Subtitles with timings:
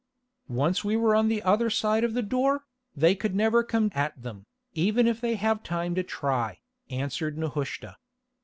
[0.49, 2.63] "Once we were the other side of the door,
[2.95, 6.57] they could never come at them, even if they have time to try,"
[6.89, 7.97] answered Nehushta.